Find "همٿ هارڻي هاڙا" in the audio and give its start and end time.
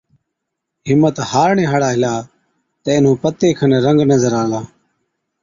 0.89-1.89